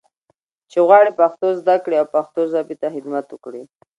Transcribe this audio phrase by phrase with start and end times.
[0.71, 3.63] چې غواړي پښتو زده کړي او پښتو ژبې ته خدمت وکړي.